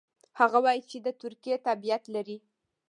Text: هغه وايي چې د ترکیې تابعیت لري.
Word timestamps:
هغه 0.39 0.57
وايي 0.65 0.81
چې 0.89 0.97
د 1.05 1.07
ترکیې 1.21 1.55
تابعیت 1.65 2.03
لري. 2.15 2.37